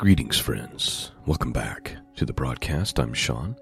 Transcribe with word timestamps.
Greetings, 0.00 0.38
friends. 0.38 1.12
Welcome 1.26 1.52
back 1.52 1.94
to 2.16 2.24
the 2.24 2.32
broadcast. 2.32 2.98
I'm 2.98 3.12
Shawn. 3.12 3.54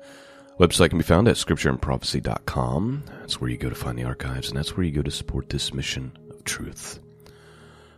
Website 0.61 0.91
can 0.91 0.99
be 0.99 1.05
found 1.05 1.27
at 1.27 1.35
scriptureandprophecy.com. 1.35 3.03
That's 3.19 3.41
where 3.41 3.51
you 3.51 3.57
go 3.57 3.69
to 3.69 3.75
find 3.75 3.99
the 3.99 4.05
archives, 4.05 4.47
and 4.47 4.57
that's 4.57 4.77
where 4.77 4.87
you 4.87 4.93
go 4.93 5.03
to 5.03 5.11
support 5.11 5.49
this 5.49 5.75
mission 5.75 6.17
of 6.31 6.45
truth. 6.45 7.01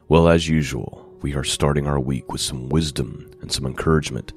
Well, 0.08 0.26
as 0.26 0.48
usual, 0.48 1.06
we 1.20 1.34
are 1.34 1.44
starting 1.44 1.86
our 1.86 2.00
week 2.00 2.32
with 2.32 2.40
some 2.40 2.70
wisdom 2.70 3.30
and 3.42 3.52
some 3.52 3.66
encouragement 3.66 4.32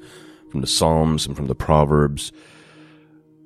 from 0.51 0.59
the 0.59 0.67
Psalms 0.67 1.25
and 1.25 1.33
from 1.33 1.47
the 1.47 1.55
Proverbs. 1.55 2.33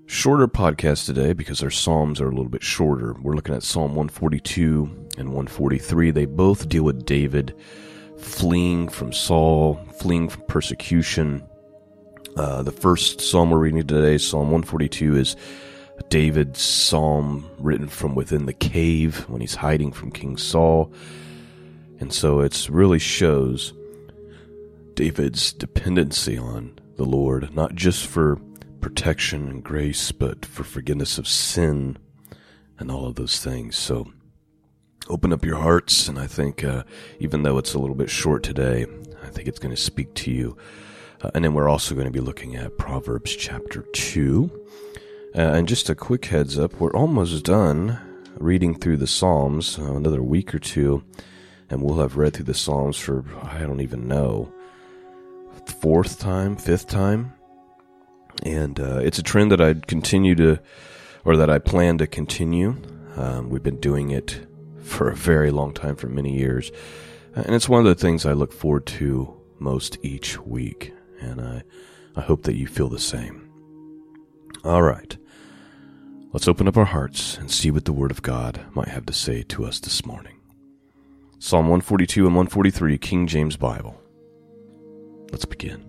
Shorter 0.08 0.48
podcast 0.48 1.06
today 1.06 1.34
because 1.34 1.62
our 1.62 1.70
Psalms 1.70 2.20
are 2.20 2.30
a 2.30 2.36
little 2.36 2.50
bit 2.50 2.64
shorter. 2.64 3.16
We're 3.22 3.36
looking 3.36 3.54
at 3.54 3.62
Psalm 3.62 3.92
142 3.92 5.10
and 5.20 5.28
143. 5.28 6.10
They 6.10 6.26
both 6.26 6.68
deal 6.68 6.82
with 6.82 7.06
David 7.06 7.54
fleeing 8.20 8.90
from 8.90 9.14
Saul, 9.14 9.76
fleeing 10.00 10.30
from 10.30 10.44
persecution. 10.44 11.44
Uh, 12.36 12.64
the 12.64 12.72
first 12.72 13.22
psalm 13.22 13.52
we're 13.52 13.60
reading 13.60 13.86
today, 13.86 14.18
Psalm 14.18 14.52
142, 14.52 15.16
is 15.16 15.36
David's 16.10 16.62
psalm 16.62 17.50
written 17.58 17.88
from 17.88 18.16
within 18.16 18.46
the 18.46 18.54
cave 18.54 19.28
when 19.30 19.42
he's 19.42 19.56
hiding 19.56 19.92
from 19.92 20.12
King 20.12 20.38
Saul. 20.38 20.92
And 22.00 22.14
so 22.14 22.42
it 22.42 22.68
really 22.70 23.00
shows 23.00 23.74
David's 24.94 25.54
dependency 25.54 26.38
on 26.38 26.78
the 26.96 27.06
Lord, 27.06 27.54
not 27.56 27.76
just 27.76 28.06
for 28.06 28.40
protection 28.82 29.50
and 29.50 29.64
grace, 29.64 30.12
but 30.12 30.46
for 30.46 30.64
forgiveness 30.64 31.18
of 31.18 31.28
sin 31.28 31.98
and 32.80 32.92
all 32.92 33.08
of 33.08 33.16
those 33.16 33.40
things. 33.40 33.76
So 33.76 34.12
open 35.10 35.34
up 35.34 35.46
your 35.46 35.58
hearts, 35.58 36.08
and 36.08 36.20
I 36.20 36.28
think 36.28 36.64
uh, 36.64 36.84
even 37.20 37.44
though 37.44 37.58
it's 37.58 37.74
a 37.74 37.80
little 37.80 37.96
bit 37.96 38.10
short 38.10 38.44
today, 38.44 38.86
I 39.24 39.28
think 39.28 39.48
it's 39.48 39.60
going 39.60 39.76
to 39.76 39.82
speak 39.82 40.14
to 40.16 40.32
you. 40.32 40.58
Uh, 41.22 41.32
and 41.34 41.44
then 41.44 41.54
we're 41.54 41.70
also 41.70 41.96
going 41.96 42.06
to 42.08 42.12
be 42.12 42.20
looking 42.20 42.56
at 42.56 42.78
Proverbs 42.78 43.36
chapter 43.36 43.82
2. 43.94 44.52
Uh, 45.36 45.40
and 45.40 45.68
just 45.68 45.90
a 45.90 45.96
quick 45.96 46.26
heads 46.26 46.58
up, 46.58 46.74
we're 46.80 46.92
almost 46.92 47.44
done 47.44 48.00
reading 48.40 48.76
through 48.76 48.98
the 48.98 49.08
Psalms, 49.08 49.80
uh, 49.80 49.96
another 49.96 50.22
week 50.22 50.54
or 50.54 50.60
two, 50.60 51.04
and 51.70 51.82
we'll 51.82 52.00
have 52.00 52.18
read 52.18 52.34
through 52.34 52.46
the 52.46 52.54
Psalms 52.54 52.98
for, 52.98 53.26
I 53.44 53.60
don't 53.62 53.82
even 53.82 54.08
know, 54.08 54.52
fourth 55.82 56.20
time, 56.20 56.56
fifth 56.56 56.88
time. 56.88 57.34
And 58.44 58.80
uh, 58.80 59.00
it's 59.00 59.18
a 59.18 59.24
trend 59.24 59.52
that 59.52 59.62
I'd 59.62 59.88
continue 59.88 60.36
to, 60.36 60.60
or 61.26 61.38
that 61.38 61.50
I 61.50 61.60
plan 61.60 61.98
to 61.98 62.08
continue. 62.08 62.76
Um, 63.16 63.50
we've 63.50 63.64
been 63.64 63.80
doing 63.80 64.12
it 64.12 64.48
for 64.88 65.10
a 65.10 65.16
very 65.16 65.52
long 65.52 65.74
time, 65.74 65.96
for 65.96 66.08
many 66.08 66.38
years. 66.38 66.72
And 67.36 67.54
it's 67.54 67.70
one 67.70 67.86
of 67.86 67.86
the 67.86 68.02
things 68.02 68.26
I 68.26 68.34
look 68.34 68.52
forward 68.52 68.86
to 68.88 69.40
most 69.60 69.98
each 70.02 70.40
week. 70.40 70.94
And 71.20 71.42
I, 71.42 71.64
I 72.16 72.22
hope 72.22 72.44
that 72.44 72.56
you 72.56 72.68
feel 72.68 72.90
the 72.90 73.00
same. 73.00 73.50
All 74.64 74.82
right. 74.82 75.18
Let's 76.34 76.48
open 76.48 76.68
up 76.68 76.78
our 76.78 76.86
hearts 76.86 77.38
and 77.38 77.50
see 77.52 77.72
what 77.72 77.86
the 77.86 77.94
Word 77.94 78.12
of 78.12 78.22
God 78.22 78.62
might 78.74 78.90
have 78.90 79.06
to 79.08 79.14
say 79.14 79.44
to 79.44 79.66
us 79.66 79.80
this 79.80 80.06
morning. 80.06 80.40
Psalm 81.40 81.66
142 81.66 82.26
and 82.26 82.36
143, 82.36 82.98
King 82.98 83.28
James 83.28 83.56
Bible. 83.56 84.02
Let's 85.32 85.46
begin. 85.46 85.84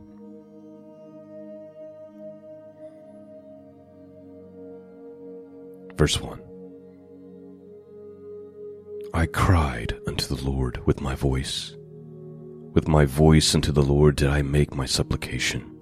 Verse 5.97 6.21
1 6.21 6.48
I 9.19 9.27
cried 9.27 9.99
unto 10.07 10.33
the 10.33 10.49
Lord 10.49 10.87
with 10.87 11.01
my 11.01 11.17
voice. 11.17 11.75
With 12.73 12.87
my 12.87 13.05
voice 13.05 13.53
unto 13.53 13.73
the 13.73 13.83
Lord 13.83 14.15
did 14.15 14.29
I 14.29 14.43
make 14.43 14.77
my 14.77 14.87
supplication. 14.87 15.77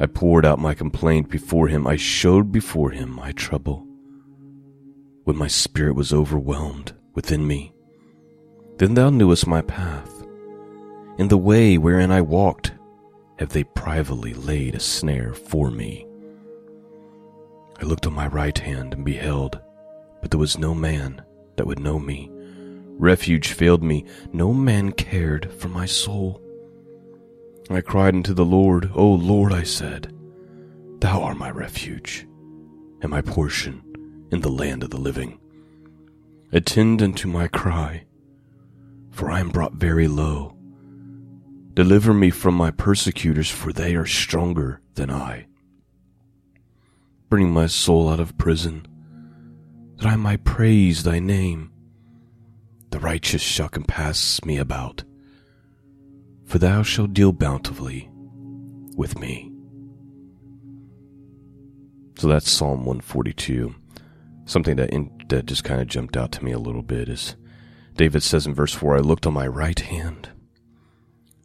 I 0.00 0.06
poured 0.06 0.44
out 0.44 0.58
my 0.58 0.74
complaint 0.74 1.30
before 1.30 1.68
him. 1.68 1.86
I 1.86 1.94
showed 1.94 2.50
before 2.50 2.90
him 2.90 3.10
my 3.12 3.30
trouble. 3.30 3.86
When 5.22 5.36
my 5.36 5.46
spirit 5.46 5.94
was 5.94 6.12
overwhelmed 6.12 6.94
within 7.14 7.46
me, 7.46 7.72
then 8.78 8.94
thou 8.94 9.08
knewest 9.08 9.46
my 9.46 9.62
path. 9.62 10.26
In 11.18 11.28
the 11.28 11.38
way 11.38 11.78
wherein 11.78 12.10
I 12.10 12.22
walked, 12.22 12.72
have 13.38 13.50
they 13.50 13.62
privately 13.62 14.34
laid 14.34 14.74
a 14.74 14.80
snare 14.80 15.32
for 15.32 15.70
me. 15.70 16.04
I 17.80 17.84
looked 17.84 18.04
on 18.04 18.14
my 18.14 18.26
right 18.26 18.58
hand 18.58 18.94
and 18.94 19.04
beheld, 19.04 19.60
but 20.20 20.32
there 20.32 20.40
was 20.40 20.58
no 20.58 20.74
man 20.74 21.22
that 21.56 21.66
would 21.66 21.80
know 21.80 21.98
me. 21.98 22.30
Refuge 22.98 23.48
failed 23.48 23.82
me. 23.82 24.04
No 24.32 24.54
man 24.54 24.92
cared 24.92 25.52
for 25.52 25.68
my 25.68 25.86
soul. 25.86 26.40
I 27.68 27.80
cried 27.80 28.14
unto 28.14 28.32
the 28.32 28.44
Lord, 28.44 28.90
O 28.94 29.06
Lord, 29.06 29.52
I 29.52 29.64
said, 29.64 30.14
Thou 31.00 31.22
art 31.22 31.36
my 31.36 31.50
refuge 31.50 32.26
and 33.02 33.10
my 33.10 33.20
portion 33.20 33.82
in 34.32 34.40
the 34.40 34.48
land 34.48 34.82
of 34.82 34.90
the 34.90 35.00
living. 35.00 35.38
Attend 36.52 37.02
unto 37.02 37.28
my 37.28 37.48
cry, 37.48 38.04
for 39.10 39.30
I 39.30 39.40
am 39.40 39.50
brought 39.50 39.74
very 39.74 40.08
low. 40.08 40.56
Deliver 41.74 42.14
me 42.14 42.30
from 42.30 42.54
my 42.54 42.70
persecutors, 42.70 43.50
for 43.50 43.72
they 43.72 43.94
are 43.94 44.06
stronger 44.06 44.80
than 44.94 45.10
I. 45.10 45.46
Bring 47.28 47.50
my 47.50 47.66
soul 47.66 48.08
out 48.08 48.20
of 48.20 48.38
prison 48.38 48.86
that 49.96 50.06
I 50.06 50.16
might 50.16 50.44
praise 50.44 51.02
thy 51.02 51.18
name. 51.18 51.70
The 52.90 52.98
righteous 53.00 53.42
shall 53.42 53.68
compass 53.68 54.44
me 54.44 54.58
about, 54.58 55.04
for 56.44 56.58
thou 56.58 56.82
shalt 56.82 57.12
deal 57.12 57.32
bountifully 57.32 58.08
with 58.96 59.18
me. 59.18 59.52
So 62.18 62.28
that's 62.28 62.50
Psalm 62.50 62.86
142. 62.86 63.74
Something 64.46 64.76
that 64.76 64.90
in, 64.90 65.10
that 65.28 65.46
just 65.46 65.64
kind 65.64 65.80
of 65.80 65.88
jumped 65.88 66.16
out 66.16 66.32
to 66.32 66.44
me 66.44 66.52
a 66.52 66.58
little 66.58 66.82
bit 66.82 67.08
is 67.08 67.36
David 67.96 68.22
says 68.22 68.46
in 68.46 68.54
verse 68.54 68.72
4 68.72 68.96
I 68.96 69.00
looked 69.00 69.26
on 69.26 69.34
my 69.34 69.46
right 69.46 69.78
hand 69.78 70.30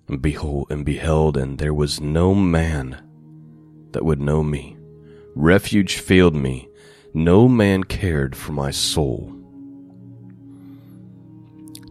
and 0.07 0.22
behold 0.22 0.67
and 0.69 0.85
beheld 0.85 1.35
and 1.35 1.57
there 1.57 1.73
was 1.73 2.00
no 2.00 2.35
man 2.35 3.01
that 3.91 4.06
would 4.06 4.22
know 4.22 4.44
me 4.44 4.78
refuge 5.35 5.97
failed 5.97 6.35
me 6.35 6.69
no 7.13 7.47
man 7.47 7.83
cared 7.83 8.35
for 8.35 8.51
my 8.51 8.72
soul. 8.72 9.33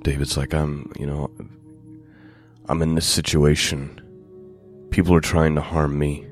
David's 0.02 0.36
like, 0.36 0.54
I'm, 0.54 0.90
you 0.98 1.06
know, 1.06 1.30
I'm 2.68 2.82
in 2.82 2.94
this 2.94 3.06
situation. 3.06 4.00
People 4.90 5.14
are 5.14 5.20
trying 5.20 5.54
to 5.56 5.60
harm 5.60 5.98
me. 5.98 6.26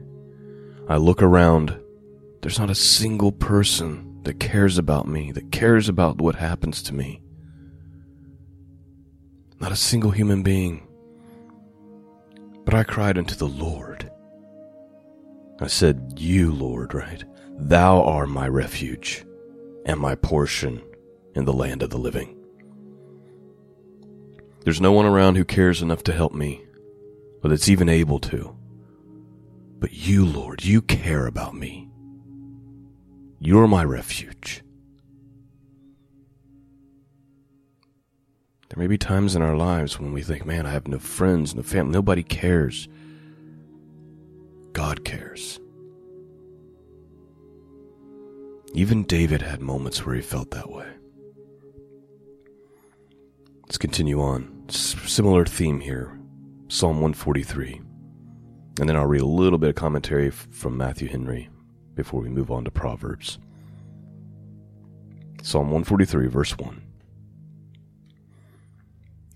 I 0.88 0.96
look 0.96 1.22
around. 1.22 1.78
There's 2.40 2.58
not 2.58 2.70
a 2.70 2.74
single 2.74 3.32
person 3.32 4.22
that 4.22 4.40
cares 4.40 4.78
about 4.78 5.06
me, 5.06 5.32
that 5.32 5.52
cares 5.52 5.88
about 5.88 6.20
what 6.20 6.36
happens 6.36 6.82
to 6.84 6.94
me. 6.94 7.20
Not 9.60 9.72
a 9.72 9.76
single 9.76 10.10
human 10.10 10.42
being. 10.42 10.86
But 12.64 12.74
I 12.74 12.84
cried 12.84 13.18
unto 13.18 13.34
the 13.34 13.48
Lord. 13.48 14.10
I 15.60 15.66
said, 15.66 16.14
You, 16.16 16.52
Lord, 16.52 16.94
right? 16.94 17.24
Thou 17.60 18.02
art 18.02 18.28
my 18.28 18.46
refuge 18.46 19.26
and 19.84 19.98
my 19.98 20.14
portion 20.14 20.80
in 21.34 21.44
the 21.44 21.52
land 21.52 21.82
of 21.82 21.90
the 21.90 21.98
living. 21.98 22.36
There's 24.60 24.80
no 24.80 24.92
one 24.92 25.06
around 25.06 25.34
who 25.34 25.44
cares 25.44 25.82
enough 25.82 26.04
to 26.04 26.12
help 26.12 26.32
me, 26.32 26.62
or 27.42 27.50
that's 27.50 27.68
even 27.68 27.88
able 27.88 28.20
to. 28.20 28.56
But 29.80 29.92
you, 29.92 30.24
Lord, 30.24 30.64
you 30.64 30.80
care 30.80 31.26
about 31.26 31.54
me. 31.54 31.88
You're 33.40 33.66
my 33.66 33.84
refuge. 33.84 34.62
There 38.68 38.78
may 38.78 38.86
be 38.86 38.98
times 38.98 39.34
in 39.34 39.42
our 39.42 39.56
lives 39.56 39.98
when 39.98 40.12
we 40.12 40.22
think, 40.22 40.46
man, 40.46 40.64
I 40.64 40.70
have 40.70 40.86
no 40.86 41.00
friends, 41.00 41.54
no 41.56 41.62
family, 41.62 41.92
nobody 41.92 42.22
cares. 42.22 42.88
God 44.72 45.04
cares. 45.04 45.58
Even 48.74 49.04
David 49.04 49.42
had 49.42 49.60
moments 49.60 50.04
where 50.04 50.14
he 50.14 50.22
felt 50.22 50.50
that 50.50 50.70
way. 50.70 50.86
Let's 53.62 53.78
continue 53.78 54.20
on. 54.20 54.66
similar 54.68 55.44
theme 55.44 55.80
here 55.80 56.18
Psalm 56.68 57.00
143. 57.00 57.80
And 58.78 58.88
then 58.88 58.96
I'll 58.96 59.06
read 59.06 59.22
a 59.22 59.26
little 59.26 59.58
bit 59.58 59.70
of 59.70 59.74
commentary 59.74 60.30
from 60.30 60.76
Matthew 60.76 61.08
Henry 61.08 61.48
before 61.94 62.20
we 62.20 62.28
move 62.28 62.50
on 62.50 62.64
to 62.64 62.70
Proverbs. 62.70 63.38
Psalm 65.42 65.70
143, 65.70 66.26
verse 66.28 66.56
1. 66.58 66.82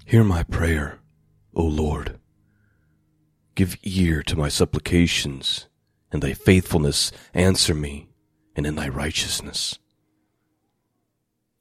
Hear 0.05 0.25
my 0.25 0.43
prayer, 0.43 0.99
O 1.55 1.65
Lord. 1.65 2.19
Give 3.55 3.77
ear 3.83 4.23
to 4.25 4.37
my 4.37 4.49
supplications, 4.49 5.69
and 6.11 6.23
thy 6.23 6.35
faithfulness 6.35 7.13
answer 7.35 7.75
me 7.75 8.12
and 8.57 8.67
in 8.67 8.75
thy 8.75 8.89
righteousness. 8.89 9.79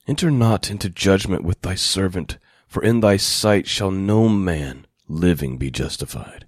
Enter 0.08 0.32
not 0.32 0.70
into 0.70 0.90
judgment 0.90 1.44
with 1.44 1.62
thy 1.62 1.76
servant, 1.76 2.38
for 2.68 2.84
in 2.84 3.00
thy 3.00 3.18
sight 3.18 3.68
shall 3.68 3.92
no 3.92 4.28
man 4.28 4.86
living 5.08 5.58
be 5.58 5.70
justified. 5.70 6.46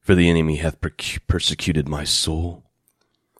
For 0.00 0.14
the 0.14 0.28
enemy 0.28 0.56
hath 0.56 0.78
persecuted 1.26 1.88
my 1.88 2.04
soul. 2.04 2.64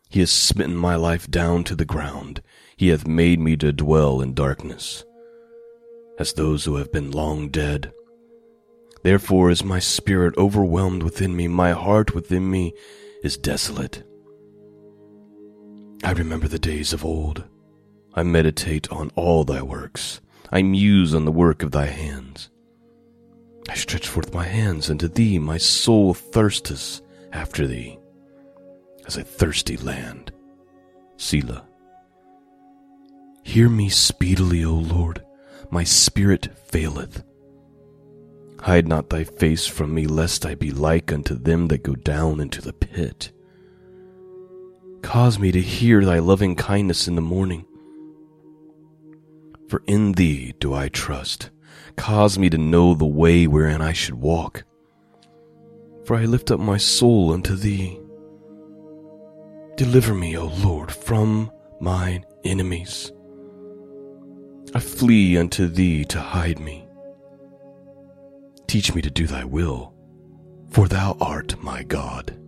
He 0.09 0.21
has 0.21 0.31
smitten 0.31 0.77
my 0.77 0.95
life 0.95 1.31
down 1.31 1.65
to 1.65 1.77
the 1.77 1.85
ground. 1.85 2.41
He 2.77 2.89
hath 2.89 3.07
made 3.07 3.39
me 3.39 3.57
to 3.59 3.73
dwell 3.73 4.21
in 4.21 4.33
darkness, 4.33 5.05
as 6.19 6.33
those 6.33 6.65
who 6.65 6.77
have 6.77 6.91
been 6.91 7.11
long 7.11 7.51
dead. 7.51 7.93
Therefore 9.03 9.51
is 9.51 9.63
my 9.63 9.79
spirit 9.79 10.35
overwhelmed 10.39 11.03
within 11.03 11.37
me, 11.37 11.47
my 11.49 11.73
heart 11.73 12.15
within 12.15 12.51
me 12.51 12.73
is 13.23 13.37
desolate. 13.37 14.03
I 16.05 16.13
remember 16.13 16.49
the 16.49 16.59
days 16.59 16.93
of 16.93 17.03
old. 17.03 17.45
I 18.13 18.23
meditate 18.23 18.93
on 18.93 19.11
all 19.17 19.43
thy 19.43 19.63
works. 19.63 20.21
I 20.53 20.61
muse 20.61 21.15
on 21.15 21.25
the 21.25 21.33
work 21.33 21.63
of 21.63 21.71
thy 21.71 21.87
hands. 21.87 22.51
I 23.71 23.75
stretch 23.75 24.07
forth 24.07 24.35
my 24.35 24.45
hands 24.45 24.91
unto 24.91 25.09
thee, 25.09 25.39
my 25.39 25.57
soul 25.57 26.13
thirsteth 26.13 27.01
after 27.33 27.67
thee, 27.67 27.99
as 29.07 29.17
a 29.17 29.25
thirsty 29.25 29.79
land. 29.79 30.31
Selah. 31.17 31.65
Hear 33.43 33.71
me 33.71 33.89
speedily, 33.89 34.63
O 34.63 34.75
Lord, 34.75 35.25
my 35.71 35.85
spirit 35.85 36.49
faileth. 36.69 37.25
Hide 38.61 38.87
not 38.87 39.09
thy 39.09 39.25
face 39.25 39.67
from 39.67 39.95
me, 39.95 40.07
lest 40.07 40.45
I 40.45 40.55
be 40.55 40.71
like 40.71 41.11
unto 41.13 41.35
them 41.35 41.69
that 41.69 41.83
go 41.83 41.95
down 41.95 42.41
into 42.41 42.61
the 42.61 42.75
pit. 42.75 43.33
Cause 45.05 45.39
me 45.39 45.53
to 45.53 45.61
hear 45.61 46.03
thy 46.03 46.19
loving 46.19 46.57
kindness 46.57 47.07
in 47.07 47.15
the 47.15 47.21
morning. 47.21 47.67
For 49.69 49.83
in 49.87 50.13
thee 50.13 50.55
do 50.59 50.73
I 50.73 50.89
trust. 50.89 51.51
Cause 51.95 52.39
me 52.39 52.49
to 52.49 52.57
know 52.57 52.95
the 52.95 53.05
way 53.05 53.47
wherein 53.47 53.83
I 53.83 53.93
should 53.93 54.15
walk. 54.15 54.65
For 56.07 56.17
I 56.17 56.25
lift 56.25 56.51
up 56.51 56.59
my 56.59 56.79
soul 56.79 57.35
unto 57.35 57.55
thee. 57.55 58.01
Deliver 59.77 60.15
me, 60.15 60.39
O 60.39 60.47
Lord, 60.47 60.91
from 60.91 61.51
mine 61.81 62.25
enemies. 62.43 63.13
I 64.75 64.81
flee 64.81 65.37
unto 65.37 65.69
thee 65.69 66.07
to 66.07 66.19
hide 66.19 66.59
me. 66.59 66.89
Teach 68.67 68.95
me 68.95 69.03
to 69.03 69.11
do 69.11 69.27
thy 69.27 69.45
will, 69.45 69.95
for 70.71 70.89
thou 70.89 71.17
art 71.21 71.63
my 71.63 71.83
God. 71.83 72.41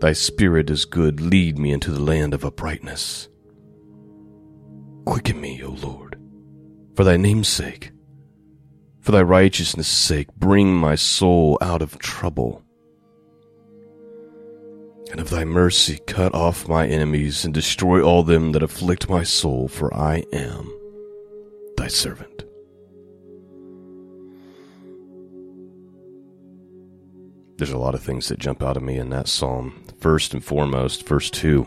Thy 0.00 0.14
spirit 0.14 0.70
is 0.70 0.86
good, 0.86 1.20
lead 1.20 1.58
me 1.58 1.72
into 1.72 1.90
the 1.90 2.00
land 2.00 2.32
of 2.32 2.42
uprightness. 2.42 3.28
Quicken 5.04 5.38
me, 5.38 5.62
O 5.62 5.72
Lord, 5.72 6.18
for 6.94 7.04
thy 7.04 7.18
name's 7.18 7.48
sake. 7.48 7.92
For 9.00 9.12
thy 9.12 9.20
righteousness' 9.20 9.88
sake, 9.88 10.34
bring 10.36 10.74
my 10.74 10.94
soul 10.94 11.58
out 11.60 11.82
of 11.82 11.98
trouble. 11.98 12.62
And 15.10 15.20
of 15.20 15.28
thy 15.28 15.44
mercy, 15.44 15.98
cut 16.06 16.34
off 16.34 16.66
my 16.66 16.86
enemies 16.86 17.44
and 17.44 17.52
destroy 17.52 18.00
all 18.00 18.22
them 18.22 18.52
that 18.52 18.62
afflict 18.62 19.10
my 19.10 19.22
soul, 19.22 19.68
for 19.68 19.92
I 19.94 20.24
am 20.32 20.72
thy 21.76 21.88
servant. 21.88 22.44
There's 27.58 27.72
a 27.72 27.76
lot 27.76 27.94
of 27.94 28.02
things 28.02 28.28
that 28.28 28.38
jump 28.38 28.62
out 28.62 28.78
of 28.78 28.82
me 28.82 28.96
in 28.96 29.10
that 29.10 29.28
psalm. 29.28 29.84
First 30.00 30.32
and 30.32 30.42
foremost, 30.42 31.06
verse 31.06 31.30
2. 31.30 31.66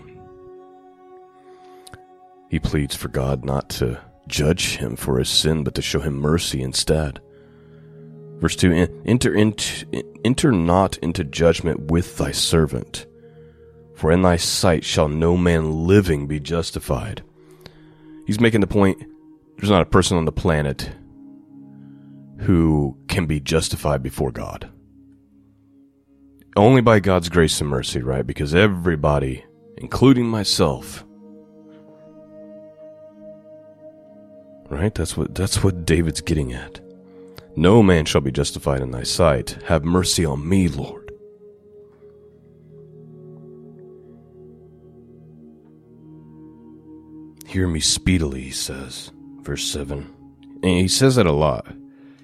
He 2.50 2.60
pleads 2.60 2.96
for 2.96 3.08
God 3.08 3.46
not 3.46 3.70
to 3.72 4.00
judge 4.28 4.78
him 4.78 4.96
for 4.96 5.20
his 5.20 5.30
sin, 5.30 5.64
but 5.64 5.76
to 5.76 5.84
show 5.84 6.00
him 6.00 6.16
mercy 6.16 6.62
instead. 6.62 7.22
Verse 8.40 8.56
2 8.56 9.02
enter, 9.06 9.34
into, 9.36 9.86
enter 10.26 10.52
not 10.52 10.98
into 10.98 11.24
judgment 11.24 11.92
with 11.92 12.18
thy 12.18 12.32
servant, 12.32 13.06
for 13.96 14.12
in 14.12 14.24
thy 14.24 14.38
sight 14.38 14.84
shall 14.84 15.08
no 15.08 15.38
man 15.38 15.86
living 15.86 16.28
be 16.28 16.40
justified. 16.40 17.24
He's 18.26 18.40
making 18.40 18.62
the 18.62 18.68
point 18.68 19.04
there's 19.58 19.70
not 19.70 19.84
a 19.84 19.86
person 19.86 20.18
on 20.18 20.26
the 20.26 20.32
planet 20.32 20.90
who 22.40 22.98
can 23.08 23.28
be 23.28 23.40
justified 23.40 24.02
before 24.02 24.32
God 24.32 24.70
only 26.56 26.82
by 26.82 27.00
God's 27.00 27.30
grace 27.30 27.60
and 27.62 27.70
mercy, 27.70 28.02
right? 28.02 28.26
Because 28.26 28.54
everybody, 28.54 29.46
including 29.78 30.28
myself, 30.28 31.04
right? 34.70 34.94
That's 34.94 35.18
what 35.18 35.36
that's 35.36 35.64
what 35.64 35.86
David's 35.86 36.22
getting 36.22 36.54
at. 36.54 36.80
No 37.56 37.84
man 37.84 38.06
shall 38.06 38.22
be 38.22 38.32
justified 38.32 38.82
in 38.82 38.92
thy 38.92 39.04
sight. 39.04 39.58
Have 39.66 39.84
mercy 39.84 40.26
on 40.26 40.48
me, 40.48 40.68
Lord. 40.68 41.12
Hear 47.46 47.68
me 47.68 47.80
speedily, 47.80 48.42
he 48.42 48.52
says, 48.52 49.12
verse 49.42 49.64
7. 49.66 50.12
And 50.64 50.80
he 50.80 50.88
says 50.88 51.18
that 51.18 51.28
a 51.28 51.32
lot. 51.32 51.68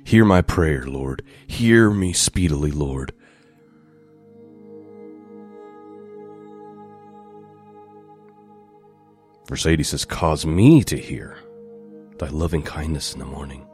Hear 0.03 0.25
my 0.25 0.41
prayer, 0.41 0.87
Lord. 0.87 1.21
Hear 1.45 1.91
me 1.91 2.13
speedily, 2.13 2.71
Lord. 2.71 3.13
Verse 9.49 9.65
80 9.65 9.81
says, 9.81 10.05
Cause 10.05 10.45
me 10.45 10.83
to 10.83 10.95
hear 10.95 11.35
thy 12.19 12.27
loving 12.27 12.61
kindness 12.61 13.13
in 13.13 13.19
the 13.19 13.25
morning. 13.25 13.65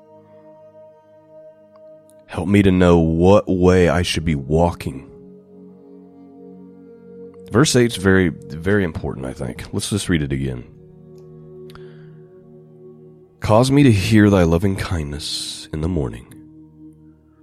Help 2.27 2.47
me 2.47 2.63
to 2.63 2.71
know 2.71 2.97
what 2.97 3.45
way 3.49 3.89
I 3.89 4.01
should 4.01 4.23
be 4.23 4.35
walking. 4.35 5.11
Verse 7.51 7.75
8 7.75 7.87
is 7.87 7.97
very, 7.97 8.29
very 8.29 8.85
important, 8.85 9.25
I 9.25 9.33
think. 9.33 9.65
Let's 9.73 9.89
just 9.89 10.07
read 10.07 10.21
it 10.21 10.31
again. 10.31 10.63
Cause 13.41 13.69
me 13.69 13.83
to 13.83 13.91
hear 13.91 14.29
thy 14.29 14.43
loving 14.43 14.77
kindness 14.77 15.67
in 15.73 15.81
the 15.81 15.89
morning, 15.89 16.33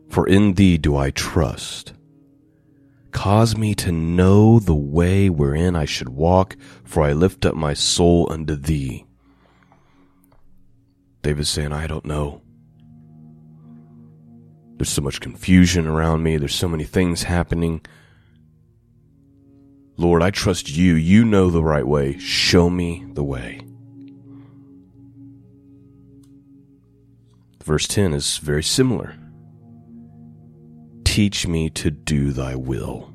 for 0.09 0.27
in 0.27 0.55
thee 0.55 0.79
do 0.79 0.97
I 0.97 1.11
trust. 1.11 1.93
Cause 3.13 3.57
me 3.57 3.75
to 3.77 3.93
know 3.93 4.59
the 4.59 4.75
way 4.75 5.31
wherein 5.31 5.77
I 5.77 5.85
should 5.85 6.09
walk, 6.09 6.57
for 6.83 7.03
I 7.03 7.13
lift 7.13 7.47
up 7.47 7.55
my 7.55 7.75
soul 7.75 8.27
unto 8.31 8.57
thee. 8.57 9.05
David's 11.23 11.51
saying, 11.51 11.73
I 11.73 11.87
don't 11.87 12.05
know. 12.05 12.43
There's 14.77 14.91
so 14.91 15.03
much 15.03 15.21
confusion 15.21 15.87
around 15.87 16.25
me. 16.25 16.37
There's 16.37 16.55
so 16.55 16.69
many 16.69 16.83
things 16.83 17.23
happening. 17.23 17.83
Lord, 19.97 20.23
I 20.23 20.31
trust 20.31 20.71
you. 20.71 20.95
You 20.95 21.25
know 21.25 21.51
the 21.51 21.63
right 21.63 21.87
way. 21.87 22.19
Show 22.19 22.69
me 22.69 23.05
the 23.13 23.23
way. 23.23 23.61
Verse 27.63 27.87
10 27.87 28.13
is 28.15 28.39
very 28.39 28.65
similar. 28.65 29.15
Teach 31.13 31.47
me 31.47 31.69
to 31.69 31.91
do 31.91 32.33
thy 32.33 32.55
will. 32.55 33.13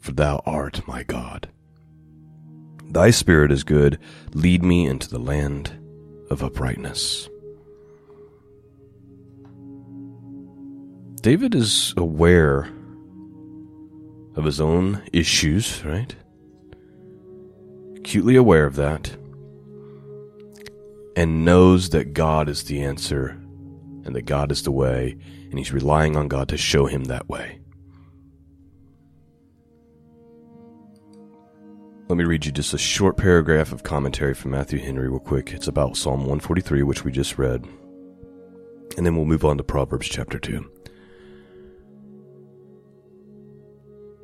For 0.00 0.10
thou 0.10 0.42
art 0.44 0.82
my 0.88 1.04
God. 1.04 1.48
Thy 2.86 3.10
spirit 3.10 3.52
is 3.52 3.62
good. 3.62 4.00
Lead 4.34 4.64
me 4.64 4.84
into 4.84 5.08
the 5.08 5.20
land 5.20 5.70
of 6.28 6.42
uprightness. 6.42 7.28
David 11.22 11.54
is 11.54 11.94
aware 11.96 12.68
of 14.34 14.42
his 14.42 14.60
own 14.60 15.00
issues, 15.12 15.84
right? 15.84 16.16
Acutely 17.96 18.34
aware 18.34 18.66
of 18.66 18.74
that. 18.74 19.16
And 21.14 21.44
knows 21.44 21.90
that 21.90 22.12
God 22.12 22.48
is 22.48 22.64
the 22.64 22.82
answer 22.82 23.40
and 24.04 24.16
that 24.16 24.26
God 24.26 24.50
is 24.50 24.64
the 24.64 24.72
way 24.72 25.16
and 25.50 25.58
he's 25.58 25.72
relying 25.72 26.16
on 26.16 26.28
God 26.28 26.48
to 26.48 26.56
show 26.56 26.86
him 26.86 27.04
that 27.04 27.28
way. 27.28 27.60
Let 32.08 32.16
me 32.16 32.24
read 32.24 32.46
you 32.46 32.52
just 32.52 32.72
a 32.72 32.78
short 32.78 33.18
paragraph 33.18 33.70
of 33.70 33.82
commentary 33.82 34.32
from 34.32 34.52
Matthew 34.52 34.78
Henry, 34.78 35.08
real 35.08 35.20
quick. 35.20 35.52
It's 35.52 35.68
about 35.68 35.96
Psalm 35.96 36.20
143, 36.20 36.82
which 36.82 37.04
we 37.04 37.12
just 37.12 37.36
read. 37.36 37.66
And 38.96 39.04
then 39.04 39.14
we'll 39.14 39.26
move 39.26 39.44
on 39.44 39.58
to 39.58 39.62
Proverbs 39.62 40.08
chapter 40.08 40.38
2. 40.38 40.70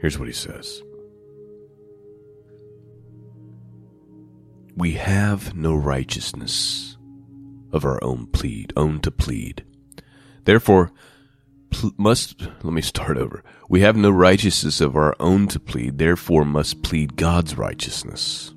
Here's 0.00 0.18
what 0.18 0.28
he 0.28 0.34
says 0.34 0.82
We 4.76 4.92
have 4.92 5.54
no 5.54 5.74
righteousness 5.74 6.96
of 7.70 7.84
our 7.84 8.02
own 8.02 8.28
plead, 8.28 8.72
own 8.76 9.00
to 9.00 9.10
plead. 9.10 9.62
Therefore, 10.44 10.90
must, 11.96 12.42
let 12.62 12.72
me 12.72 12.82
start 12.82 13.16
over. 13.16 13.42
We 13.68 13.80
have 13.80 13.96
no 13.96 14.10
righteousness 14.10 14.80
of 14.80 14.96
our 14.96 15.16
own 15.18 15.48
to 15.48 15.60
plead, 15.60 15.98
therefore 15.98 16.44
must 16.44 16.82
plead 16.82 17.16
God's 17.16 17.56
righteousness. 17.56 18.54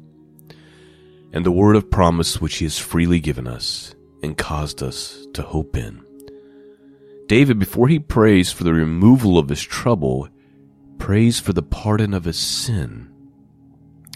And 1.31 1.45
the 1.45 1.51
word 1.51 1.75
of 1.75 1.89
promise 1.89 2.41
which 2.41 2.57
he 2.57 2.65
has 2.65 2.79
freely 2.79 3.19
given 3.19 3.47
us 3.47 3.95
and 4.23 4.37
caused 4.37 4.81
us 4.81 5.25
to 5.33 5.41
hope 5.41 5.77
in. 5.77 6.03
David, 7.27 7.59
before 7.59 7.87
he 7.87 7.99
prays 7.99 8.51
for 8.51 8.63
the 8.63 8.73
removal 8.73 9.37
of 9.37 9.49
his 9.49 9.61
trouble, 9.61 10.29
prays 10.97 11.39
for 11.39 11.53
the 11.53 11.63
pardon 11.63 12.13
of 12.13 12.23
his 12.25 12.37
sin 12.37 13.09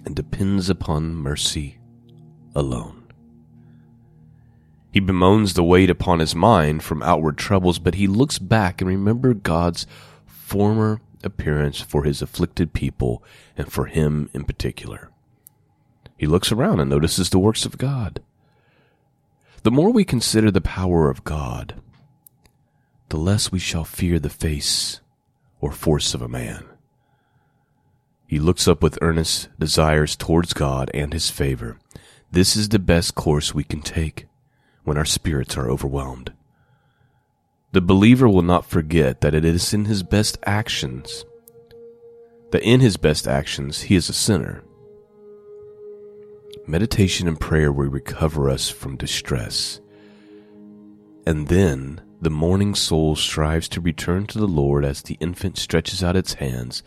and 0.06 0.16
depends 0.16 0.70
upon 0.70 1.16
mercy 1.16 1.78
alone. 2.56 3.01
He 4.92 5.00
bemoans 5.00 5.54
the 5.54 5.64
weight 5.64 5.90
upon 5.90 6.20
his 6.20 6.36
mind 6.36 6.84
from 6.84 7.02
outward 7.02 7.38
troubles, 7.38 7.80
but 7.80 7.96
he 7.96 8.08
looks 8.08 8.40
back 8.40 8.82
and 8.82 8.90
remembers 8.90 9.38
God's 9.42 9.88
former 10.26 11.00
appearance 11.24 11.80
for 11.80 12.04
his 12.04 12.22
afflicted 12.22 12.74
people 12.74 13.24
and 13.56 13.72
for 13.72 13.86
him 13.86 14.30
in 14.34 14.44
particular. 14.44 15.10
He 16.18 16.28
looks 16.28 16.52
around 16.52 16.82
and 16.82 16.90
notices 16.90 17.30
the 17.30 17.40
works 17.40 17.66
of 17.66 17.78
God. 17.78 18.22
The 19.64 19.72
more 19.72 19.92
we 19.92 20.04
consider 20.04 20.52
the 20.52 20.60
power 20.60 21.10
of 21.10 21.24
God, 21.24 21.82
the 23.10 23.18
less 23.18 23.52
we 23.52 23.60
shall 23.60 23.86
fear 23.86 24.20
the 24.20 24.30
face 24.30 25.00
or 25.62 25.72
force 25.72 26.14
of 26.14 26.22
a 26.22 26.28
man. 26.28 26.66
He 28.28 28.40
looks 28.40 28.68
up 28.68 28.82
with 28.82 28.98
earnest 29.02 29.50
desires 29.60 30.16
towards 30.16 30.54
God 30.54 30.90
and 30.94 31.14
His 31.14 31.30
favor. 31.30 31.78
This 32.32 32.56
is 32.56 32.70
the 32.70 32.80
best 32.80 33.16
course 33.16 33.54
we 33.54 33.64
can 33.64 33.82
take 33.82 34.28
when 34.84 34.98
our 34.98 35.06
spirits 35.06 35.58
are 35.58 35.70
overwhelmed. 35.70 36.32
The 37.74 37.82
believer 37.82 38.28
will 38.28 38.42
not 38.42 38.66
forget 38.66 39.22
that 39.22 39.34
it 39.34 39.46
is 39.46 39.74
in 39.74 39.86
his 39.86 40.04
best 40.04 40.38
actions, 40.46 41.24
that 42.52 42.64
in 42.64 42.82
his 42.82 42.98
best 42.98 43.28
actions 43.28 43.84
he 43.84 43.96
is 43.96 44.10
a 44.10 44.14
sinner. 44.14 44.64
Meditation 46.68 47.28
and 47.28 47.40
prayer 47.40 47.72
will 47.72 47.88
recover 47.88 48.50
us 48.50 48.70
from 48.70 48.98
distress. 48.98 49.80
And 51.26 51.48
then 51.48 52.02
the 52.22 52.30
mourning 52.30 52.76
soul 52.76 53.16
strives 53.16 53.68
to 53.70 53.82
return 53.82 54.28
to 54.28 54.38
the 54.38 54.48
Lord 54.48 54.84
as 54.84 55.02
the 55.02 55.18
infant 55.20 55.58
stretches 55.58 56.04
out 56.04 56.16
its 56.16 56.36
hands 56.36 56.84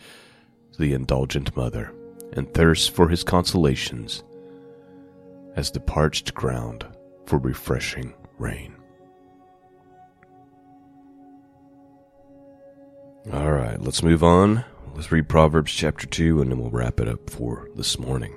to 0.73 0.79
the 0.79 0.93
indulgent 0.93 1.55
mother, 1.57 1.91
and 2.33 2.53
thirsts 2.53 2.87
for 2.87 3.09
his 3.09 3.23
consolations 3.23 4.23
as 5.55 5.71
the 5.71 5.79
parched 5.79 6.33
ground 6.33 6.85
for 7.25 7.37
refreshing 7.37 8.13
rain. 8.37 8.75
All 13.33 13.51
right, 13.51 13.81
let's 13.81 14.03
move 14.03 14.23
on. 14.23 14.63
Let's 14.93 15.11
read 15.11 15.27
Proverbs 15.27 15.71
chapter 15.71 16.05
2 16.05 16.41
and 16.41 16.51
then 16.51 16.59
we'll 16.59 16.69
wrap 16.69 16.99
it 16.99 17.07
up 17.07 17.29
for 17.29 17.67
this 17.75 17.97
morning. 17.97 18.33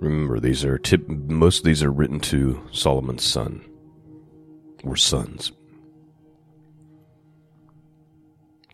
Remember, 0.00 0.40
these 0.40 0.64
are 0.64 0.78
tip, 0.78 1.08
most 1.08 1.58
of 1.58 1.64
these 1.64 1.82
are 1.82 1.92
written 1.92 2.20
to 2.20 2.66
Solomon's 2.72 3.22
son 3.22 3.64
or 4.82 4.96
sons. 4.96 5.52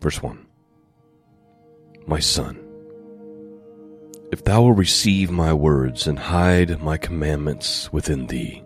Verse 0.01 0.21
1 0.21 0.45
My 2.07 2.19
son, 2.19 2.59
if 4.31 4.43
thou 4.43 4.61
will 4.61 4.73
receive 4.73 5.29
my 5.29 5.53
words 5.53 6.07
and 6.07 6.17
hide 6.17 6.81
my 6.81 6.97
commandments 6.97 7.91
within 7.91 8.27
thee, 8.27 8.63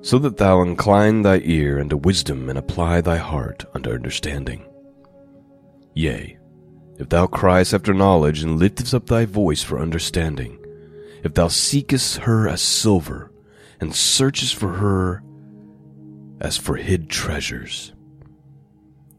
so 0.00 0.18
that 0.18 0.36
thou 0.36 0.60
incline 0.62 1.22
thy 1.22 1.40
ear 1.44 1.78
unto 1.78 1.96
wisdom 1.96 2.48
and 2.48 2.58
apply 2.58 3.00
thy 3.00 3.16
heart 3.16 3.64
unto 3.72 3.90
understanding. 3.90 4.66
Yea, 5.94 6.36
if 6.98 7.08
thou 7.08 7.26
criest 7.26 7.72
after 7.72 7.94
knowledge 7.94 8.42
and 8.42 8.58
liftest 8.58 8.94
up 8.94 9.06
thy 9.06 9.24
voice 9.24 9.62
for 9.62 9.78
understanding, 9.78 10.58
if 11.22 11.34
thou 11.34 11.46
seekest 11.46 12.18
her 12.18 12.48
as 12.48 12.60
silver 12.60 13.30
and 13.80 13.94
searchest 13.94 14.56
for 14.56 14.72
her 14.74 15.22
as 16.40 16.56
for 16.56 16.76
hid 16.76 17.08
treasures, 17.08 17.92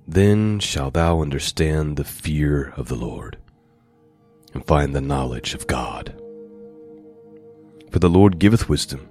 then 0.05 0.59
shalt 0.59 0.95
thou 0.95 1.21
understand 1.21 1.95
the 1.95 2.03
fear 2.03 2.73
of 2.75 2.89
the 2.89 2.95
Lord, 2.95 3.37
and 4.53 4.65
find 4.65 4.93
the 4.95 5.01
knowledge 5.01 5.53
of 5.53 5.67
God. 5.67 6.15
For 7.91 7.99
the 7.99 8.09
Lord 8.09 8.39
giveth 8.39 8.69
wisdom, 8.69 9.09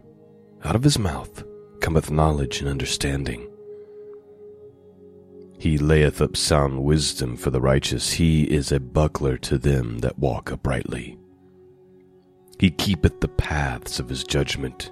out 0.65 0.77
of 0.77 0.85
his 0.85 0.99
mouth 0.99 1.45
cometh 1.81 2.11
knowledge 2.11 2.61
and 2.61 2.69
understanding. 2.69 3.49
He 5.59 5.79
layeth 5.79 6.21
up 6.21 6.37
sound 6.37 6.83
wisdom 6.83 7.37
for 7.37 7.51
the 7.51 7.61
righteous, 7.61 8.13
he 8.13 8.45
is 8.45 8.73
a 8.73 8.81
buckler 8.81 9.37
to 9.39 9.59
them 9.59 9.99
that 9.99 10.19
walk 10.19 10.51
uprightly. 10.51 11.19
He 12.59 12.71
keepeth 12.71 13.21
the 13.21 13.29
paths 13.29 14.01
of 14.01 14.09
his 14.09 14.25
judgment, 14.25 14.91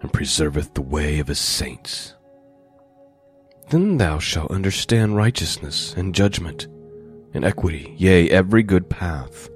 and 0.00 0.12
preserveth 0.12 0.74
the 0.74 0.82
way 0.82 1.18
of 1.18 1.28
his 1.28 1.38
saints. 1.38 2.14
Then 3.70 3.96
thou 3.96 4.18
shalt 4.18 4.50
understand 4.50 5.16
righteousness 5.16 5.94
and 5.96 6.14
judgment 6.14 6.68
and 7.34 7.44
equity, 7.44 7.94
yea, 7.98 8.30
every 8.30 8.62
good 8.62 8.88
path. 8.88 9.50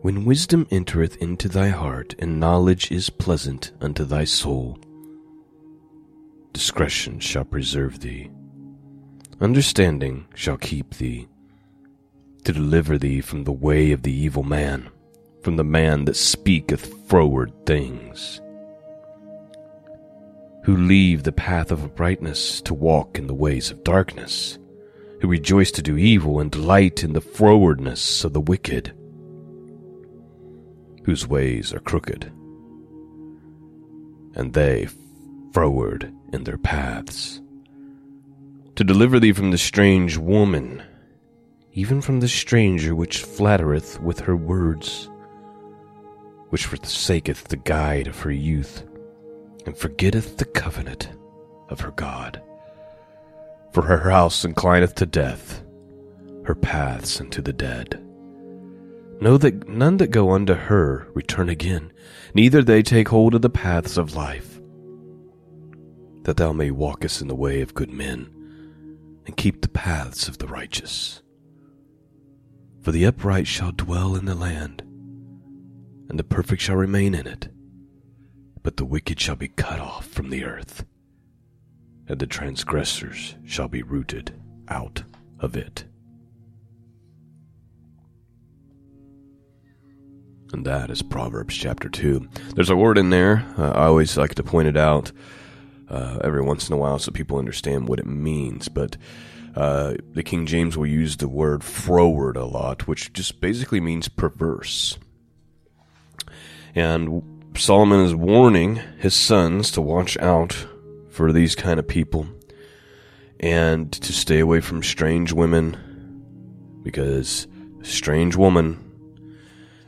When 0.00 0.24
wisdom 0.24 0.66
entereth 0.70 1.16
into 1.16 1.48
thy 1.48 1.68
heart, 1.68 2.14
and 2.18 2.40
knowledge 2.40 2.90
is 2.92 3.10
pleasant 3.10 3.72
unto 3.80 4.04
thy 4.04 4.24
soul, 4.24 4.78
discretion 6.52 7.18
shall 7.18 7.44
preserve 7.44 8.00
thee, 8.00 8.30
understanding 9.40 10.26
shall 10.34 10.56
keep 10.56 10.94
thee, 10.94 11.28
to 12.44 12.52
deliver 12.52 12.96
thee 12.98 13.20
from 13.20 13.44
the 13.44 13.52
way 13.52 13.92
of 13.92 14.02
the 14.02 14.12
evil 14.12 14.42
man, 14.42 14.88
from 15.42 15.56
the 15.56 15.64
man 15.64 16.04
that 16.04 16.16
speaketh 16.16 17.08
froward 17.08 17.52
things 17.66 18.40
who 20.64 20.76
leave 20.78 21.22
the 21.22 21.32
path 21.32 21.70
of 21.70 21.84
uprightness 21.84 22.62
to 22.62 22.72
walk 22.72 23.18
in 23.18 23.26
the 23.26 23.34
ways 23.34 23.70
of 23.70 23.84
darkness, 23.84 24.58
who 25.24 25.30
rejoice 25.30 25.70
to 25.70 25.80
do 25.80 25.96
evil 25.96 26.38
and 26.38 26.50
delight 26.50 27.02
in 27.02 27.14
the 27.14 27.20
frowardness 27.20 28.26
of 28.26 28.34
the 28.34 28.40
wicked, 28.42 28.92
whose 31.06 31.26
ways 31.26 31.72
are 31.72 31.80
crooked, 31.80 32.30
and 34.34 34.52
they 34.52 34.86
froward 35.54 36.12
in 36.34 36.44
their 36.44 36.58
paths, 36.58 37.40
to 38.76 38.84
deliver 38.84 39.18
thee 39.18 39.32
from 39.32 39.50
the 39.50 39.56
strange 39.56 40.18
woman, 40.18 40.82
even 41.72 42.02
from 42.02 42.20
the 42.20 42.28
stranger 42.28 42.94
which 42.94 43.22
flattereth 43.22 43.98
with 44.02 44.20
her 44.20 44.36
words, 44.36 45.08
which 46.50 46.66
forsaketh 46.66 47.44
the 47.44 47.56
guide 47.56 48.06
of 48.06 48.20
her 48.20 48.30
youth 48.30 48.82
and 49.64 49.74
forgetteth 49.74 50.36
the 50.36 50.44
covenant 50.44 51.08
of 51.70 51.80
her 51.80 51.92
God. 51.92 52.42
For 53.74 53.82
her 53.82 54.08
house 54.08 54.44
inclineth 54.44 54.94
to 54.94 55.06
death, 55.06 55.62
her 56.44 56.54
paths 56.54 57.20
unto 57.20 57.42
the 57.42 57.52
dead. 57.52 58.00
Know 59.20 59.36
that 59.36 59.68
none 59.68 59.98
that 59.98 60.10
go 60.10 60.30
unto 60.30 60.54
her 60.54 61.08
return 61.14 61.48
again, 61.48 61.92
neither 62.34 62.62
they 62.62 62.82
take 62.82 63.08
hold 63.08 63.34
of 63.34 63.42
the 63.42 63.50
paths 63.50 63.98
of 63.98 64.14
life. 64.14 64.60
That 66.22 66.36
thou 66.36 66.52
may 66.52 66.70
walkest 66.70 67.20
in 67.20 67.28
the 67.28 67.34
way 67.34 67.60
of 67.60 67.74
good 67.74 67.90
men, 67.90 68.30
and 69.26 69.36
keep 69.36 69.60
the 69.60 69.68
paths 69.68 70.28
of 70.28 70.38
the 70.38 70.46
righteous. 70.46 71.20
For 72.80 72.92
the 72.92 73.04
upright 73.04 73.46
shall 73.46 73.72
dwell 73.72 74.14
in 74.14 74.24
the 74.24 74.34
land, 74.34 74.82
and 76.08 76.18
the 76.18 76.24
perfect 76.24 76.62
shall 76.62 76.76
remain 76.76 77.14
in 77.14 77.26
it 77.26 77.48
but 78.64 78.78
the 78.78 78.84
wicked 78.84 79.20
shall 79.20 79.36
be 79.36 79.46
cut 79.46 79.78
off 79.78 80.06
from 80.06 80.30
the 80.30 80.42
earth, 80.42 80.84
and 82.08 82.18
the 82.18 82.26
transgressors 82.26 83.34
shall 83.44 83.68
be 83.68 83.82
rooted 83.82 84.34
out 84.68 85.02
of 85.40 85.56
it. 85.56 85.84
And 90.52 90.64
that 90.66 90.90
is 90.90 91.02
Proverbs 91.02 91.56
chapter 91.56 91.88
2. 91.88 92.28
There's 92.54 92.70
a 92.70 92.76
word 92.76 92.96
in 92.96 93.10
there. 93.10 93.44
Uh, 93.58 93.70
I 93.70 93.86
always 93.86 94.16
like 94.16 94.36
to 94.36 94.44
point 94.44 94.68
it 94.68 94.76
out 94.76 95.10
uh, 95.88 96.18
every 96.22 96.42
once 96.42 96.68
in 96.68 96.74
a 96.74 96.76
while 96.76 96.98
so 96.98 97.10
people 97.10 97.38
understand 97.38 97.88
what 97.88 97.98
it 97.98 98.06
means. 98.06 98.68
But 98.68 98.96
uh, 99.56 99.94
the 100.12 100.22
King 100.22 100.46
James 100.46 100.76
will 100.76 100.86
use 100.86 101.16
the 101.16 101.28
word 101.28 101.64
froward 101.64 102.36
a 102.36 102.44
lot, 102.44 102.86
which 102.86 103.12
just 103.12 103.40
basically 103.40 103.80
means 103.80 104.08
perverse. 104.08 104.96
And 106.74 107.50
Solomon 107.56 108.00
is 108.00 108.14
warning 108.14 108.76
his 108.98 109.14
sons 109.14 109.70
to 109.72 109.80
watch 109.80 110.16
out 110.18 110.66
for 111.14 111.32
these 111.32 111.54
kind 111.54 111.78
of 111.78 111.86
people 111.86 112.26
and 113.38 113.92
to 113.92 114.12
stay 114.12 114.40
away 114.40 114.60
from 114.60 114.82
strange 114.82 115.32
women 115.32 115.76
because 116.82 117.46
strange 117.82 118.34
woman 118.34 118.80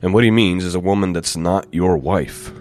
and 0.02 0.14
what 0.14 0.22
he 0.22 0.30
means 0.30 0.62
is 0.62 0.76
a 0.76 0.80
woman 0.80 1.12
that's 1.12 1.36
not 1.36 1.66
your 1.74 1.96
wife 1.96 2.52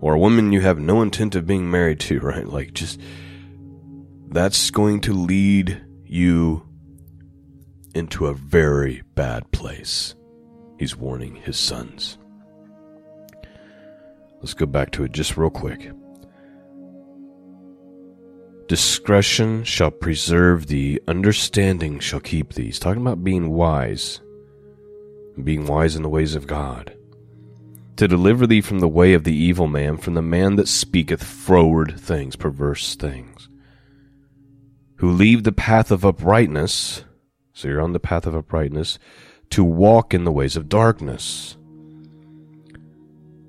or 0.00 0.14
a 0.14 0.18
woman 0.18 0.50
you 0.50 0.60
have 0.62 0.80
no 0.80 1.00
intent 1.00 1.36
of 1.36 1.46
being 1.46 1.70
married 1.70 2.00
to 2.00 2.18
right? 2.18 2.48
Like 2.48 2.74
just 2.74 3.00
that's 4.26 4.72
going 4.72 5.00
to 5.02 5.12
lead 5.12 5.80
you 6.04 6.68
into 7.94 8.26
a 8.26 8.34
very 8.34 9.04
bad 9.14 9.48
place. 9.52 10.16
He's 10.76 10.96
warning 10.96 11.36
his 11.36 11.56
sons. 11.56 12.18
Let's 14.40 14.54
go 14.54 14.66
back 14.66 14.90
to 14.92 15.04
it 15.04 15.12
just 15.12 15.36
real 15.36 15.50
quick. 15.50 15.92
Discretion 18.74 19.62
shall 19.62 19.92
preserve 19.92 20.66
thee, 20.66 20.98
understanding 21.06 22.00
shall 22.00 22.18
keep 22.18 22.54
thee. 22.54 22.64
He's 22.64 22.80
talking 22.80 23.02
about 23.02 23.22
being 23.22 23.50
wise, 23.50 24.20
being 25.40 25.68
wise 25.68 25.94
in 25.94 26.02
the 26.02 26.08
ways 26.08 26.34
of 26.34 26.48
God. 26.48 26.92
To 27.98 28.08
deliver 28.08 28.48
thee 28.48 28.60
from 28.60 28.80
the 28.80 28.88
way 28.88 29.14
of 29.14 29.22
the 29.22 29.32
evil 29.32 29.68
man, 29.68 29.96
from 29.96 30.14
the 30.14 30.22
man 30.22 30.56
that 30.56 30.66
speaketh 30.66 31.22
froward 31.22 32.00
things, 32.00 32.34
perverse 32.34 32.96
things, 32.96 33.48
who 34.96 35.12
leave 35.12 35.44
the 35.44 35.52
path 35.52 35.92
of 35.92 36.04
uprightness, 36.04 37.04
so 37.52 37.68
you're 37.68 37.80
on 37.80 37.92
the 37.92 38.00
path 38.00 38.26
of 38.26 38.34
uprightness, 38.34 38.98
to 39.50 39.62
walk 39.62 40.12
in 40.12 40.24
the 40.24 40.32
ways 40.32 40.56
of 40.56 40.68
darkness, 40.68 41.56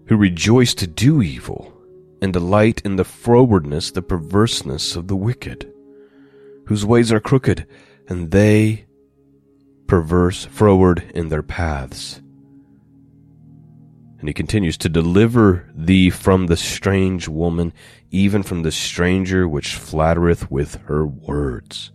who 0.06 0.18
rejoice 0.18 0.76
to 0.76 0.86
do 0.86 1.24
evil 1.24 1.75
and 2.26 2.34
delight 2.34 2.82
in 2.84 2.96
the 2.96 3.06
frowardness, 3.06 3.94
the 3.94 4.02
perverseness 4.02 4.96
of 4.96 5.08
the 5.08 5.16
wicked, 5.16 5.72
whose 6.66 6.84
ways 6.84 7.12
are 7.12 7.20
crooked, 7.20 7.68
and 8.08 8.32
they 8.32 8.88
perverse, 9.86 10.46
froward 10.46 11.04
in 11.14 11.30
their 11.30 11.44
paths. 11.44 12.20
And 14.18 14.28
he 14.28 14.34
continues 14.34 14.76
to 14.78 14.90
deliver 14.90 15.70
thee 15.76 16.10
from 16.10 16.48
the 16.48 16.58
strange 16.58 17.28
woman, 17.28 17.72
even 18.10 18.42
from 18.42 18.64
the 18.64 18.72
stranger 18.72 19.48
which 19.48 19.76
flattereth 19.76 20.50
with 20.50 20.82
her 20.86 21.06
words, 21.06 21.92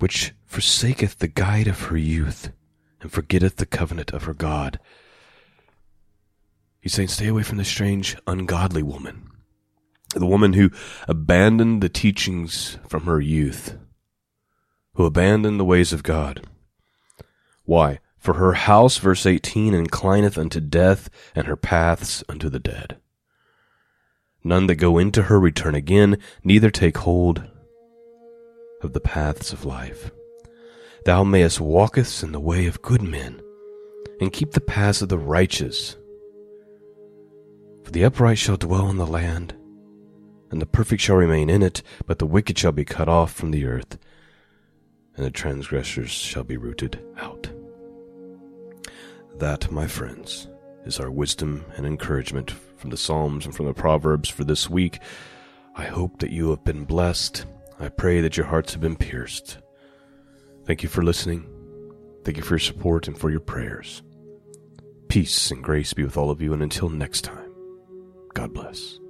which 0.00 0.34
forsaketh 0.46 1.20
the 1.20 1.28
guide 1.28 1.68
of 1.68 1.82
her 1.82 1.96
youth, 1.96 2.50
and 3.00 3.12
forgetteth 3.12 3.58
the 3.58 3.66
covenant 3.66 4.10
of 4.12 4.24
her 4.24 4.34
God 4.34 4.80
He's 6.82 6.92
saying, 6.94 7.08
stay 7.08 7.28
away 7.28 7.44
from 7.44 7.58
the 7.58 7.64
strange, 7.64 8.16
ungodly 8.26 8.82
woman. 8.82 9.30
The 10.16 10.26
woman 10.26 10.54
who 10.54 10.70
abandoned 11.06 11.80
the 11.80 11.88
teachings 11.88 12.76
from 12.88 13.04
her 13.04 13.20
youth, 13.20 13.78
who 14.94 15.06
abandoned 15.06 15.60
the 15.60 15.64
ways 15.64 15.92
of 15.92 16.02
God. 16.02 16.44
Why? 17.64 18.00
For 18.18 18.34
her 18.34 18.54
house, 18.54 18.98
verse 18.98 19.24
18, 19.26 19.74
inclineth 19.74 20.36
unto 20.36 20.58
death, 20.58 21.08
and 21.36 21.46
her 21.46 21.56
paths 21.56 22.24
unto 22.28 22.48
the 22.48 22.58
dead. 22.58 22.96
None 24.42 24.66
that 24.66 24.74
go 24.74 24.98
into 24.98 25.22
her 25.22 25.38
return 25.38 25.76
again, 25.76 26.18
neither 26.42 26.70
take 26.70 26.98
hold 26.98 27.48
of 28.82 28.92
the 28.92 29.00
paths 29.00 29.52
of 29.52 29.64
life. 29.64 30.10
Thou 31.04 31.22
mayest 31.22 31.60
walkest 31.60 32.24
in 32.24 32.32
the 32.32 32.40
way 32.40 32.66
of 32.66 32.82
good 32.82 33.02
men, 33.02 33.40
and 34.20 34.32
keep 34.32 34.50
the 34.50 34.60
paths 34.60 35.00
of 35.00 35.08
the 35.08 35.18
righteous 35.18 35.96
for 37.92 37.98
the 37.98 38.04
upright 38.06 38.38
shall 38.38 38.56
dwell 38.56 38.88
in 38.88 38.96
the 38.96 39.06
land, 39.06 39.54
and 40.50 40.62
the 40.62 40.66
perfect 40.66 41.02
shall 41.02 41.16
remain 41.16 41.50
in 41.50 41.62
it, 41.62 41.82
but 42.06 42.18
the 42.18 42.24
wicked 42.24 42.56
shall 42.56 42.72
be 42.72 42.86
cut 42.86 43.06
off 43.06 43.34
from 43.34 43.50
the 43.50 43.66
earth, 43.66 43.98
and 45.14 45.26
the 45.26 45.30
transgressors 45.30 46.08
shall 46.08 46.42
be 46.42 46.56
rooted 46.56 47.04
out. 47.18 47.50
That, 49.36 49.70
my 49.70 49.86
friends, 49.86 50.48
is 50.86 50.98
our 50.98 51.10
wisdom 51.10 51.66
and 51.76 51.84
encouragement 51.84 52.50
from 52.78 52.88
the 52.88 52.96
Psalms 52.96 53.44
and 53.44 53.54
from 53.54 53.66
the 53.66 53.74
Proverbs 53.74 54.30
for 54.30 54.44
this 54.44 54.70
week. 54.70 54.98
I 55.76 55.84
hope 55.84 56.20
that 56.20 56.30
you 56.30 56.48
have 56.48 56.64
been 56.64 56.86
blessed. 56.86 57.44
I 57.78 57.90
pray 57.90 58.22
that 58.22 58.38
your 58.38 58.46
hearts 58.46 58.72
have 58.72 58.80
been 58.80 58.96
pierced. 58.96 59.58
Thank 60.64 60.82
you 60.82 60.88
for 60.88 61.02
listening. 61.02 61.46
Thank 62.24 62.38
you 62.38 62.42
for 62.42 62.54
your 62.54 62.58
support 62.58 63.06
and 63.06 63.18
for 63.18 63.30
your 63.30 63.40
prayers. 63.40 64.02
Peace 65.08 65.50
and 65.50 65.62
grace 65.62 65.92
be 65.92 66.04
with 66.04 66.16
all 66.16 66.30
of 66.30 66.40
you, 66.40 66.54
and 66.54 66.62
until 66.62 66.88
next 66.88 67.20
time. 67.20 67.51
God 68.34 68.52
bless. 68.54 69.01